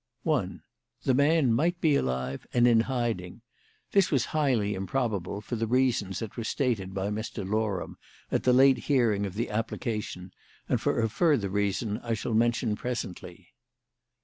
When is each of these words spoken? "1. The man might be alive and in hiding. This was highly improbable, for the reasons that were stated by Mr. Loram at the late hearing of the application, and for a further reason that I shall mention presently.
"1. 0.23 0.63
The 1.03 1.13
man 1.13 1.53
might 1.53 1.79
be 1.79 1.95
alive 1.95 2.47
and 2.55 2.67
in 2.67 2.79
hiding. 2.79 3.41
This 3.91 4.09
was 4.09 4.25
highly 4.33 4.73
improbable, 4.73 5.41
for 5.41 5.55
the 5.55 5.67
reasons 5.67 6.17
that 6.17 6.35
were 6.35 6.43
stated 6.43 6.95
by 6.95 7.09
Mr. 7.09 7.47
Loram 7.47 7.99
at 8.31 8.41
the 8.41 8.51
late 8.51 8.77
hearing 8.79 9.27
of 9.27 9.35
the 9.35 9.51
application, 9.51 10.33
and 10.67 10.81
for 10.81 11.01
a 11.03 11.07
further 11.07 11.49
reason 11.51 11.97
that 11.97 12.05
I 12.05 12.13
shall 12.15 12.33
mention 12.33 12.75
presently. 12.75 13.49